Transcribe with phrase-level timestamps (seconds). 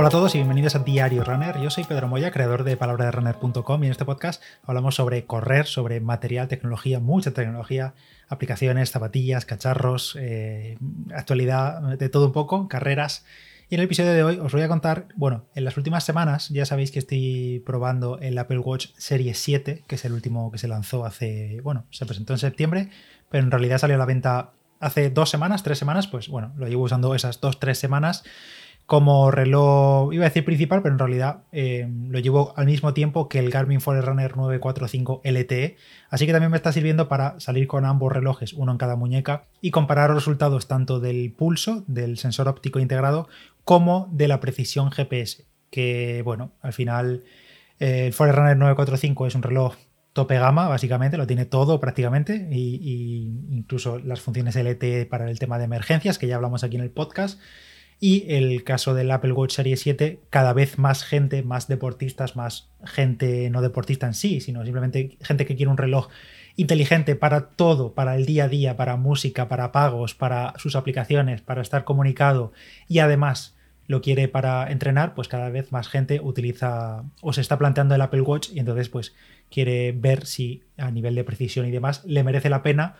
[0.00, 1.60] Hola a todos y bienvenidos a Diario Runner.
[1.60, 5.98] Yo soy Pedro Moya, creador de palabraderunner.com y en este podcast hablamos sobre correr, sobre
[5.98, 7.94] material, tecnología, mucha tecnología,
[8.28, 10.78] aplicaciones, zapatillas, cacharros, eh,
[11.12, 13.24] actualidad, de todo un poco, carreras.
[13.70, 16.48] Y en el episodio de hoy os voy a contar, bueno, en las últimas semanas
[16.50, 20.58] ya sabéis que estoy probando el Apple Watch Series 7, que es el último que
[20.58, 22.90] se lanzó hace, bueno, se presentó en septiembre,
[23.30, 26.68] pero en realidad salió a la venta hace dos semanas, tres semanas, pues bueno, lo
[26.68, 28.22] llevo usando esas dos, tres semanas
[28.88, 33.28] como reloj, iba a decir principal, pero en realidad eh, lo llevo al mismo tiempo
[33.28, 35.76] que el Garmin Forerunner 945 LTE,
[36.08, 39.44] así que también me está sirviendo para salir con ambos relojes, uno en cada muñeca,
[39.60, 43.28] y comparar los resultados tanto del pulso, del sensor óptico integrado,
[43.62, 47.24] como de la precisión GPS, que bueno, al final
[47.80, 49.74] eh, el Forerunner 945 es un reloj
[50.14, 55.58] tope gama, básicamente, lo tiene todo prácticamente, y, incluso las funciones LTE para el tema
[55.58, 57.38] de emergencias, que ya hablamos aquí en el podcast.
[58.00, 62.70] Y el caso del Apple Watch Series 7, cada vez más gente, más deportistas, más
[62.84, 66.08] gente no deportista en sí, sino simplemente gente que quiere un reloj
[66.54, 71.40] inteligente para todo, para el día a día, para música, para pagos, para sus aplicaciones,
[71.40, 72.52] para estar comunicado.
[72.86, 73.56] Y además
[73.88, 78.00] lo quiere para entrenar, pues cada vez más gente utiliza o se está planteando el
[78.00, 79.14] Apple Watch y entonces pues
[79.50, 82.96] quiere ver si a nivel de precisión y demás le merece la pena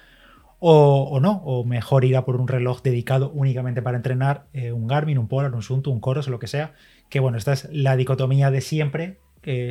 [0.61, 4.87] o, no, o mejor ir a por un reloj dedicado únicamente para entrenar, eh, un
[4.87, 6.75] Garmin, un Polar, un Sunto, un Coros, lo que sea,
[7.09, 9.19] que bueno, esta es la dicotomía de siempre,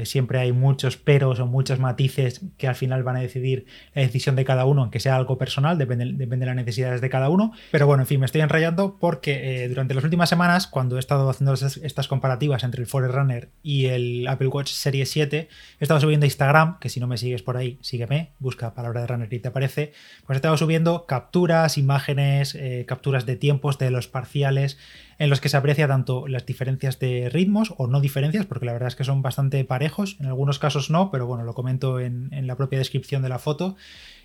[0.05, 4.35] siempre hay muchos peros o muchos matices que al final van a decidir la decisión
[4.35, 7.53] de cada uno, aunque sea algo personal, depende, depende de las necesidades de cada uno.
[7.71, 10.99] Pero bueno, en fin, me estoy enrayando porque eh, durante las últimas semanas, cuando he
[10.99, 15.99] estado haciendo estas comparativas entre el Forerunner y el Apple Watch Series 7, he estado
[15.99, 19.39] subiendo Instagram, que si no me sigues por ahí, sígueme, busca palabra de runner y
[19.39, 19.93] te aparece,
[20.25, 24.77] pues he estado subiendo capturas, imágenes, eh, capturas de tiempos de los parciales,
[25.19, 28.73] en los que se aprecia tanto las diferencias de ritmos o no diferencias, porque la
[28.73, 32.29] verdad es que son bastante parejos, en algunos casos no, pero bueno, lo comento en,
[32.45, 33.75] la propia descripción de la foto.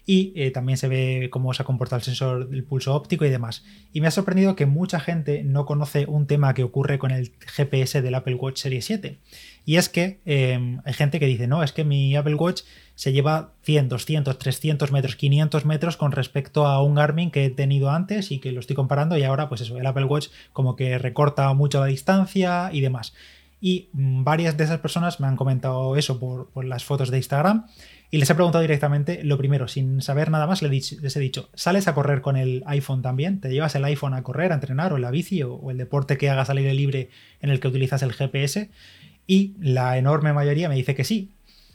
[0.05, 3.31] Y eh, también se ve cómo se ha comportado el sensor del pulso óptico y
[3.31, 3.65] demás.
[3.93, 7.33] Y me ha sorprendido que mucha gente no conoce un tema que ocurre con el
[7.39, 9.19] GPS del Apple Watch Series 7.
[9.65, 12.63] Y es que em, hay gente que dice, no, es que mi Apple Watch
[12.95, 17.51] se lleva 100, 200, 300 metros, 500 metros con respecto a un Garmin que he
[17.51, 20.77] tenido antes y que lo estoy comparando y ahora pues eso, el Apple Watch como
[20.77, 23.15] que recorta mucho la distancia y demás.
[23.65, 27.67] Y varias de esas personas me han comentado eso por, las fotos de Instagram
[28.11, 31.87] y les he preguntado directamente, lo primero, sin saber nada más, les he, dicho, ¿sales
[31.87, 33.41] a correr con el iPhone también?
[33.41, 36.19] ¿Te llevas el iPhone a correr, a entrenar o la bici o, o el deporte
[36.19, 38.69] que haga salir libre en el que utilizas el GPS?
[39.29, 41.31] Y la enorme mayoría me dice que sí,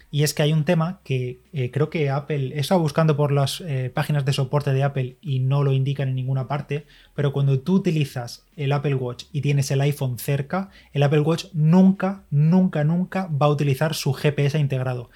[0.09, 3.31] y es que hay un tema que eh, creo que Apple, he estado buscando por
[3.31, 7.34] las eh, páginas de soporte de Apple y no lo indican en ninguna parte, pero
[7.34, 12.23] cuando tú utilizas el Apple Watch y tienes el iPhone cerca, el Apple Watch nunca,
[12.29, 15.09] nunca, nunca va a utilizar su GPS integrado.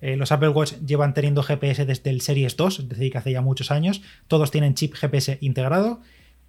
[0.00, 3.32] Eh, los Apple Watch llevan teniendo GPS desde el Series 2, es decir, que hace
[3.32, 4.02] ya muchos años.
[4.28, 6.00] Todos tienen chip GPS integrado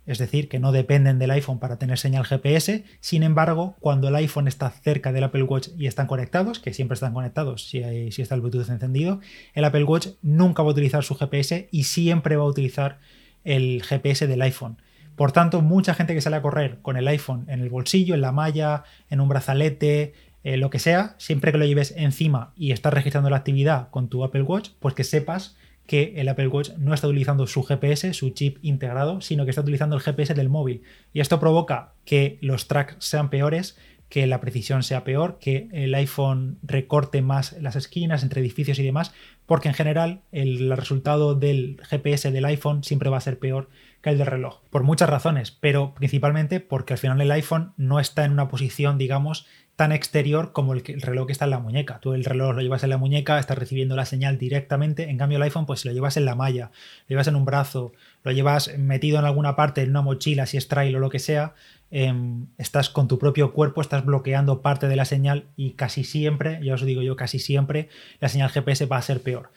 [0.07, 2.85] es decir, que no dependen del iPhone para tener señal GPS.
[3.01, 6.93] Sin embargo, cuando el iPhone está cerca del Apple Watch y están conectados, que siempre
[6.93, 9.19] están conectados si, está el Bluetooth encendido,
[9.53, 12.99] el Apple Watch nunca va a utilizar su GPS y siempre va a utilizar
[13.43, 14.77] el GPS del iPhone.
[15.17, 18.21] Por tanto, mucha gente que sale a correr con el iPhone en el bolsillo, en
[18.21, 20.13] la malla, en un brazalete,
[20.43, 24.07] eh, lo que sea, siempre que lo lleves encima y estás registrando la actividad con
[24.07, 25.57] tu Apple Watch, pues que sepas
[25.87, 29.61] que el Apple Watch no está utilizando su GPS, su chip integrado, sino que está
[29.61, 30.83] utilizando el GPS del móvil.
[31.13, 33.77] Y esto provoca que los tracks sean peores,
[34.09, 38.83] que la precisión sea peor, que el iPhone recorte más las esquinas entre edificios y
[38.83, 39.13] demás,
[39.45, 43.69] porque en general el resultado del GPS del iPhone siempre va a ser peor
[44.01, 47.99] que el del reloj, por muchas razones, pero principalmente porque al final el iPhone no
[47.99, 49.45] está en una posición, digamos,
[49.77, 51.99] tan exterior como el, reloj que está en la muñeca.
[51.99, 55.37] Tú el reloj lo llevas en la muñeca, estás recibiendo la señal directamente, en cambio
[55.37, 56.71] el iPhone pues lo llevas en la malla,
[57.07, 57.93] lo llevas en un brazo,
[58.23, 61.19] lo llevas metido en alguna parte, en una mochila, si es trail o lo que
[61.19, 61.53] sea,
[61.91, 66.59] em, estás con tu propio cuerpo, estás bloqueando parte de la señal y casi siempre,
[66.63, 69.51] ya os digo yo, casi siempre la señal GPS va a ser peor.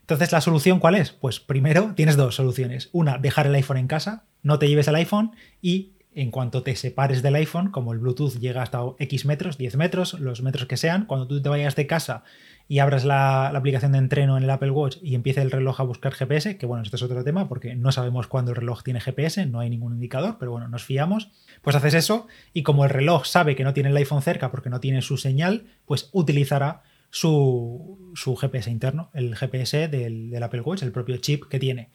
[0.00, 1.12] Entonces, ¿la solución cuál es?
[1.12, 2.88] Pues primero tienes dos soluciones.
[2.90, 5.30] Una, dejar el iPhone en casa, no te lleves el iPhone
[5.62, 9.76] y en cuanto te separes del iPhone, como el Bluetooth llega hasta X metros, 10
[9.76, 12.24] metros, los metros que sean, cuando tú te vayas de casa
[12.68, 15.84] y abras la, aplicación de entreno en el Apple Watch y empiece el reloj a
[15.84, 19.00] buscar GPS, que bueno, este es otro tema porque no sabemos cuándo el reloj tiene
[19.00, 21.30] GPS, no hay ningún indicador, pero bueno, nos fiamos,
[21.62, 24.68] pues haces eso y como el reloj sabe que no tiene el iPhone cerca porque
[24.68, 30.82] no tiene su señal, pues utilizará su, GPS interno, el GPS del, del Apple Watch,
[30.82, 31.88] el propio chip que tiene.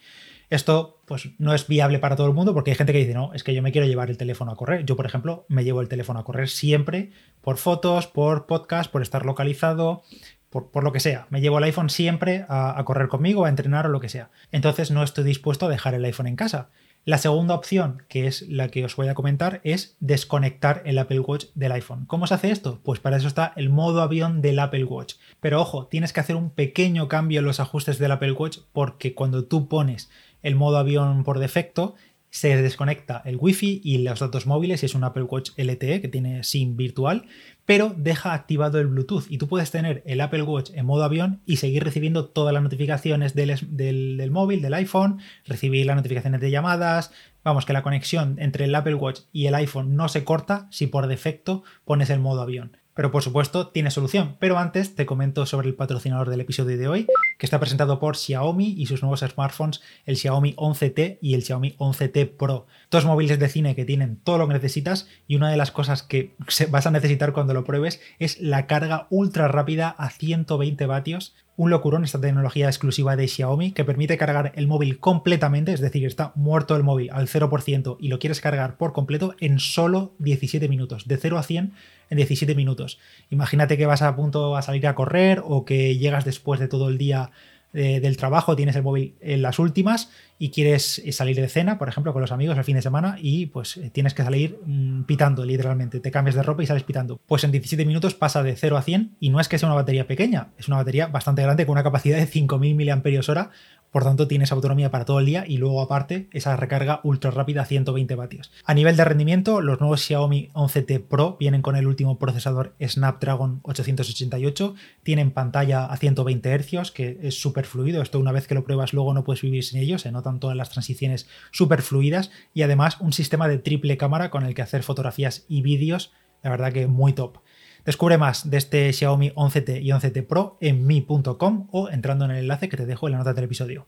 [0.50, 3.34] Esto pues no es viable para todo el mundo porque hay gente que dice, no,
[3.34, 4.86] es que yo me quiero llevar el teléfono a correr.
[4.86, 7.12] Yo, por ejemplo, me llevo el teléfono a correr siempre
[7.42, 10.04] por fotos, por podcast, por estar localizado,
[10.50, 11.28] por, lo que sea.
[11.30, 14.30] Me llevo el iPhone siempre a, a correr conmigo, a entrenar o lo que sea.
[14.52, 16.70] Entonces no estoy dispuesto a dejar el iPhone en casa.
[17.08, 21.20] La segunda opción, que es la que os voy a comentar, es desconectar el Apple
[21.20, 22.06] Watch del iPhone.
[22.08, 22.80] ¿Cómo se hace esto?
[22.84, 25.14] Pues para eso está el modo avión del Apple Watch.
[25.40, 29.14] Pero ojo, tienes que hacer un pequeño cambio en los ajustes del Apple Watch porque
[29.14, 30.10] cuando tú pones
[30.46, 31.96] el modo avión por defecto,
[32.30, 36.44] se desconecta el Wi-Fi y los datos móviles es un Apple Watch LTE que tiene
[36.44, 37.28] SIM virtual,
[37.66, 39.24] pero deja activado el Bluetooth.
[39.30, 42.62] Y tú puedes tener el Apple Watch en modo avión y seguir recibiendo todas las
[42.62, 47.14] notificaciones del, del móvil, del iPhone, recibir las notificaciones de llamadas,
[47.44, 50.88] vamos, que la conexión entre el Apple Watch y el iPhone no se corta si
[50.88, 52.76] por defecto pones el modo avión.
[52.94, 54.36] Pero por supuesto tiene solución.
[54.40, 57.08] Pero antes te comento sobre el patrocinador del episodio de hoy,
[57.46, 62.36] está presentado por Xiaomi y sus nuevos smartphones, el Xiaomi 11T y el Xiaomi 11T
[62.36, 62.68] Pro.
[62.92, 66.04] Dos móviles de cine que tienen todo lo que necesitas y una de las cosas
[66.04, 66.36] que
[66.70, 71.70] vas a necesitar cuando lo pruebes es la carga ultra rápida a 120 vatios un
[71.70, 76.34] locurón esta tecnología exclusiva de Xiaomi que permite cargar el móvil completamente, es decir, está
[76.36, 81.08] muerto el móvil al 0% y lo quieres cargar por completo en solo 17 minutos,
[81.08, 81.74] de 0 a 100
[82.10, 83.00] en 17 minutos.
[83.30, 86.90] Imagínate que vas a punto a salir a correr o que llegas después de todo
[86.90, 87.32] el día
[87.76, 91.88] eh, del trabajo, tienes el móvil en las últimas y quieres salir de cena, por
[91.88, 95.04] ejemplo, con los amigos el fin de semana y pues eh, tienes que salir mm,
[95.04, 97.20] pitando literalmente, te cambias de ropa y sales pitando.
[97.26, 99.76] Pues en 17 minutos pasa de 0 a 100 y no es que sea una
[99.76, 103.50] batería pequeña, es una batería bastante grande con una capacidad de 5000 mAh
[103.96, 107.62] por tanto, tienes autonomía para todo el día y luego aparte esa recarga ultra rápida
[107.62, 108.52] a 120 vatios.
[108.66, 113.62] A nivel de rendimiento, los nuevos Xiaomi 11T Pro vienen con el último procesador Snapdragon
[113.64, 118.02] 888, tienen pantalla a 120 Hz, que es súper fluido.
[118.02, 120.58] Esto una vez que lo pruebas luego no puedes vivir sin ello, se notan todas
[120.58, 124.84] las transiciones súper fluidas y además un sistema de triple cámara con el que hacer
[124.84, 126.12] fotografías y vídeos,
[126.44, 127.40] la verdad que muy top.
[127.86, 132.38] Descubre más de este Xiaomi 11T y 11T Pro en mi.com o entrando en el
[132.38, 133.86] enlace que te dejo en la nota del episodio.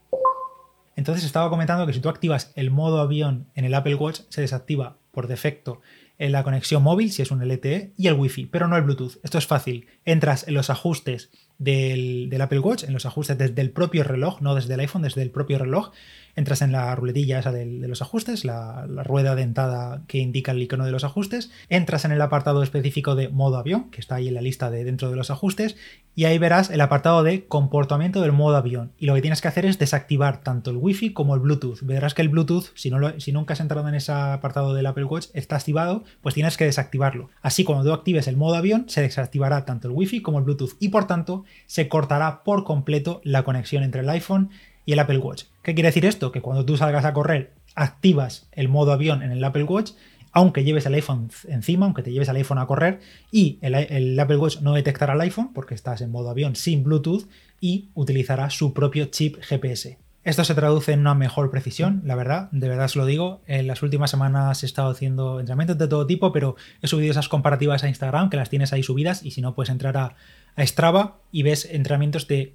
[0.96, 4.42] Entonces estaba comentando que si tú activas el modo avión en el Apple Watch, se
[4.42, 5.82] desactiva por defecto
[6.20, 9.18] en la conexión móvil, si es un LTE, y el Wi-Fi, pero no el Bluetooth.
[9.24, 9.88] Esto es fácil.
[10.06, 11.30] Entras en los ajustes
[11.60, 15.22] del, Apple Watch, en los ajustes desde el propio reloj, no desde el iPhone, desde
[15.22, 15.92] el propio reloj,
[16.38, 20.86] entras en la ruletilla esa de, los ajustes, la, rueda dentada que indica el icono
[20.86, 24.36] de los ajustes, entras en el apartado específico de modo avión, que está ahí en
[24.36, 25.76] la lista de dentro de los ajustes,
[26.14, 28.92] y ahí verás el apartado de comportamiento del modo avión.
[29.00, 31.82] Y lo que tienes que hacer es desactivar tanto el Wi-Fi como el Bluetooth.
[31.82, 35.06] Verás que el Bluetooth, si, no si nunca has entrado en ese apartado del Apple
[35.06, 37.30] Watch, está activado, pues tienes que desactivarlo.
[37.42, 40.76] Así cuando tú actives el modo avión, se desactivará tanto el Wi-Fi como el Bluetooth
[40.80, 44.52] y por tanto se cortará por completo la conexión entre el iPhone
[44.88, 45.44] y el Apple Watch.
[45.62, 46.32] ¿Qué quiere decir esto?
[46.32, 49.92] Que cuando tú salgas a correr, activas el modo avión en el Apple Watch,
[50.32, 54.38] aunque lleves el iPhone encima, aunque te lleves el iPhone a correr, y el, Apple
[54.38, 57.28] Watch no detectará el iPhone porque estás en modo avión sin Bluetooth
[57.60, 59.98] y utilizará su propio chip GPS.
[60.28, 63.40] Esto se traduce en una mejor precisión, la verdad, de verdad os lo digo.
[63.48, 67.30] En las últimas semanas he estado haciendo entrenamientos de todo tipo, pero he subido esas
[67.30, 70.18] comparativas a Instagram, que las tienes ahí subidas, y si no, puedes entrar a,
[70.58, 72.52] a Strava y ves entrenamientos de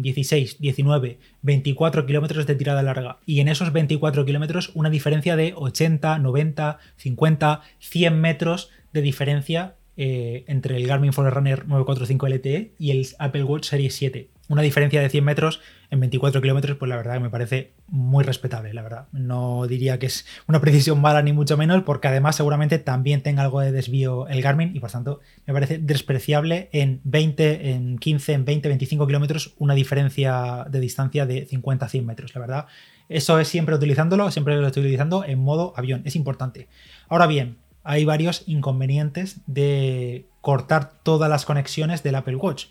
[0.00, 3.18] 16, 19, 24 kilómetros de tirada larga.
[3.26, 9.74] Y en esos 24 kilómetros una diferencia de 80, 90, 50, 100 metros de diferencia
[9.98, 15.00] eh, entre el Garmin Forerunner 945 LTE y el Apple Watch Series 7 una diferencia
[15.00, 18.82] de 100 metros en 24 kilómetros, pues la verdad que me parece muy respetable, la
[18.82, 19.06] verdad.
[19.12, 23.42] No diría que es una precisión mala ni mucho menos, porque además seguramente también tenga
[23.42, 28.32] algo de desvío el Garmin y por tanto me parece despreciable en 20, en 15,
[28.32, 32.66] en 20, 25 kilómetros una diferencia de distancia de 50 a 100 metros, la verdad.
[33.08, 36.66] Eso es siempre utilizándolo, siempre lo estoy utilizando en modo avión, es importante.
[37.08, 42.66] Ahora bien, hay varios inconvenientes de cortar todas las conexiones del Apple Watch.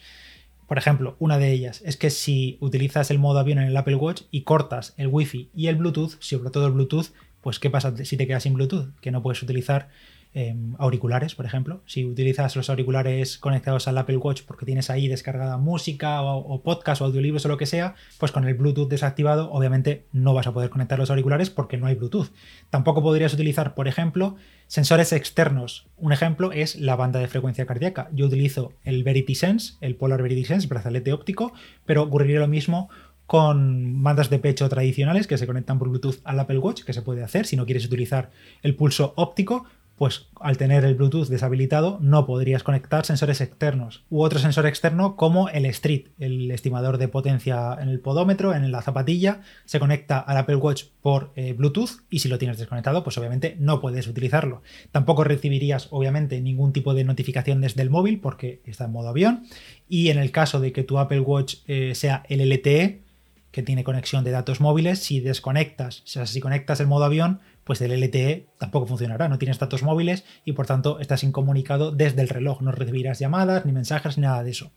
[0.69, 3.95] Por ejemplo, una de ellas es que si utilizas el modo avión en el Apple
[3.95, 7.07] Watch y cortas el Wi-Fi y el Bluetooth, sobre todo el Bluetooth,
[7.41, 8.93] pues ¿qué pasa si te quedas sin Bluetooth?
[9.01, 9.89] Que no puedes utilizar
[10.31, 11.81] Em, auriculares, por ejemplo.
[11.88, 17.01] Si utilizas los auriculares conectados al Apple Watch porque tienes ahí descargada música o, podcast
[17.01, 20.53] o audiolibros o lo que sea, pues con el Bluetooth desactivado, obviamente no vas a
[20.53, 22.27] poder conectar los auriculares porque no hay Bluetooth.
[22.69, 24.36] Tampoco podrías utilizar, por ejemplo,
[24.67, 25.88] sensores externos.
[25.98, 28.08] Un ejemplo es la banda de frecuencia cardíaca.
[28.13, 31.53] Yo utilizo el Verity Sense, el Polar Verity Sense, brazalete óptico,
[31.88, 32.89] pero ocurriría lo mismo
[33.29, 37.03] con bandas de pecho tradicionales que se conectan por Bluetooth al Apple Watch, que se
[37.03, 38.31] puede hacer si no quieres utilizar
[38.63, 39.67] el pulso óptico,
[39.98, 45.15] pues al tener el Bluetooth deshabilitado no podrías conectar sensores externos u otro sensor externo
[45.15, 50.17] como el Street, el estimador de potencia en el podómetro, en la zapatilla, se conecta
[50.17, 54.07] al Apple Watch por eh, Bluetooth y si lo tienes desconectado pues obviamente no puedes
[54.07, 54.63] utilizarlo.
[54.91, 59.43] Tampoco recibirías obviamente ningún tipo de notificación desde el móvil porque está en modo avión
[59.88, 63.07] y en el caso de que tu Apple Watch eh, sea el LTE,
[63.51, 67.39] que tiene conexión de datos móviles, si desconectas, o sea, si conectas el modo avión,
[67.63, 72.21] pues el LTE tampoco funcionará, no tienes datos móviles y por tanto estás incomunicado desde
[72.21, 74.71] el reloj, no recibirás llamadas, ni mensajes, ni nada de eso.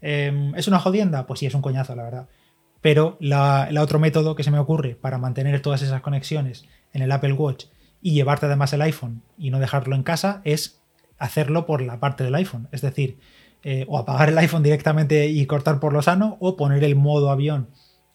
[0.00, 1.26] Em, ¿Es una jodienda?
[1.26, 2.28] Pues sí, es un coñazo, la verdad.
[2.80, 7.10] Pero el otro método que se me ocurre para mantener todas esas conexiones en el
[7.10, 7.66] Apple Watch
[8.00, 10.80] y llevarte además el iPhone y no dejarlo en casa es
[11.18, 12.68] hacerlo por la parte del iPhone.
[12.70, 13.18] Es decir,
[13.64, 17.30] eh, o apagar el iPhone directamente y cortar por lo sano o poner el modo
[17.30, 17.68] avión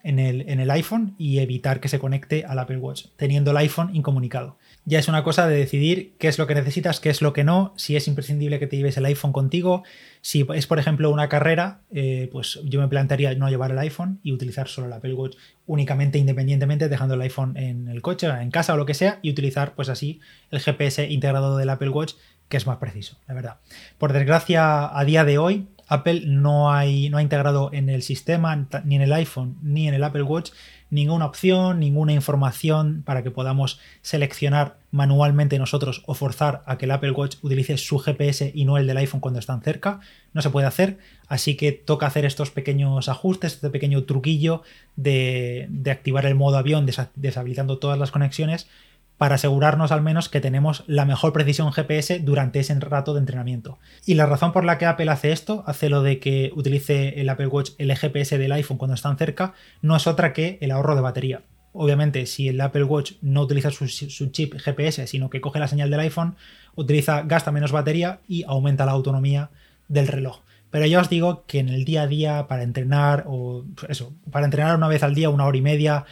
[0.04, 4.58] en el, iPhone y evitar que se conecte al Apple Watch, teniendo el iPhone incomunicado.
[4.84, 7.46] Ya es una cosa de decidir qué es lo que necesitas, qué es lo que
[7.46, 9.84] no, si es imprescindible que te lleves el iPhone contigo,
[10.22, 14.20] si es por ejemplo una carrera, eh, pues yo me plantearía no llevar el iPhone
[14.24, 18.52] y utilizar solo el Apple Watch únicamente independientemente, dejando el iPhone en el coche, en
[18.52, 20.20] casa o lo que sea, y utilizar pues así
[20.52, 22.16] el GPS integrado del Apple Watch,
[22.50, 23.58] que es más preciso, la verdad.
[23.98, 29.02] Por desgracia, a día de hoy, Apple no, ha integrado en el sistema, ni en
[29.02, 30.52] el iPhone, ni en el Apple Watch,
[30.90, 36.92] ninguna opción, ninguna información para que podamos seleccionar manualmente nosotros o forzar a que el
[36.92, 40.00] Apple Watch utilice su GPS y no el del iPhone cuando están cerca.
[40.34, 44.62] No se puede hacer, así que toca hacer estos pequeños ajustes, este pequeño truquillo
[44.96, 48.68] de activar el modo avión deshabilitando todas las conexiones
[49.18, 53.80] para asegurarnos al menos que tenemos la mejor precisión GPS durante ese rato de entrenamiento.
[54.06, 57.30] Y la razón por la que Apple hace esto, hace lo de que utilice el
[57.30, 60.96] Apple Watch el GPS del iPhone cuando están cerca, no es otra que el ahorro
[60.96, 61.42] de batería.
[61.74, 65.90] Obviamente, si el Apple Watch no utiliza su, chip GPS, sino que coge la señal
[65.90, 66.36] del iPhone,
[66.76, 69.50] utiliza, gasta menos batería y aumenta la autonomía
[69.88, 70.42] del reloj.
[70.70, 74.46] Pero ya os digo que en el día a día, para entrenar, o eso, para
[74.46, 76.06] entrenar una vez al día, una hora y media,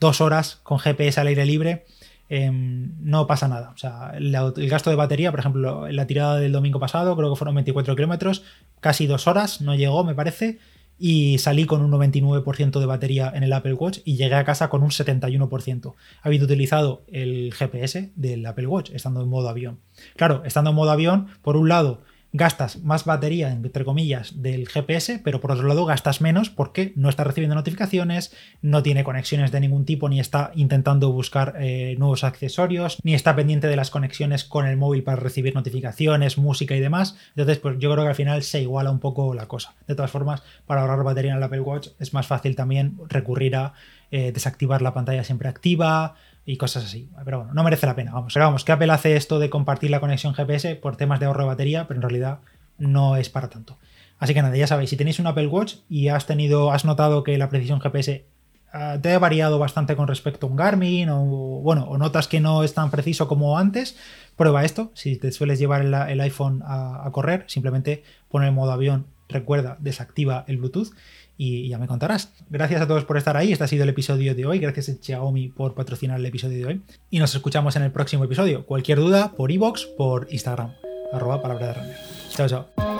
[0.00, 1.84] dos horas con GPS al aire libre,
[2.28, 3.70] Em, no pasa nada.
[3.74, 4.32] O sea, el,
[4.68, 7.96] gasto de batería, por ejemplo, en la tirada del domingo pasado, creo que fueron 24
[7.96, 8.42] kilómetros,
[8.80, 10.58] casi dos horas, no llegó, me parece,
[10.98, 14.68] y salí con un 99% de batería en el Apple Watch y llegué a casa
[14.68, 15.94] con un 71%.
[16.22, 19.78] Habiendo utilizado el GPS del Apple Watch, estando en modo avión.
[20.16, 25.20] Claro, estando en modo avión, por un lado, gastas más batería, entre comillas, del GPS,
[25.24, 29.60] pero por otro lado gastas menos porque no está recibiendo notificaciones, no tiene conexiones de
[29.60, 34.44] ningún tipo, ni está intentando buscar eh, nuevos accesorios, ni está pendiente de las conexiones
[34.44, 37.16] con el móvil para recibir notificaciones, música y demás.
[37.30, 39.74] Entonces, pues yo creo que al final se iguala un poco la cosa.
[39.86, 43.56] De todas formas, para ahorrar batería en el Apple Watch es más fácil también recurrir
[43.56, 43.72] a
[44.10, 46.16] eh, desactivar la pantalla siempre activa,
[46.48, 47.10] y cosas así.
[47.26, 48.12] Pero bueno, no merece la pena.
[48.14, 51.42] Vamos, vamos, que Apple hace esto de compartir la conexión GPS por temas de ahorro
[51.42, 52.38] de batería, pero en realidad
[52.78, 53.76] no es para tanto.
[54.18, 57.22] Así que nada, ya sabéis, si tenéis un Apple Watch y has tenido, has notado
[57.22, 58.24] que la precisión GPS
[58.72, 61.20] ah, te ha variado bastante con respecto a un Garmin, o
[61.62, 63.98] bueno, o notas que no es tan preciso como antes,
[64.34, 64.90] prueba esto.
[64.94, 69.76] Si te sueles llevar el, iPhone a, a correr, simplemente pone el modo avión, recuerda,
[69.80, 70.90] desactiva el Bluetooth
[71.36, 72.32] y ya me contarás.
[72.50, 73.52] Gracias a todos por estar ahí.
[73.52, 74.58] Este ha sido el episodio de hoy.
[74.58, 76.82] Gracias a Xiaomi por patrocinar el episodio de hoy.
[77.10, 78.66] Y nos escuchamos en el próximo episodio.
[78.66, 80.72] Cualquier duda por iBox, por Instagram.
[81.12, 81.96] Arroba palabra de runner.
[82.30, 82.97] Chao, chao.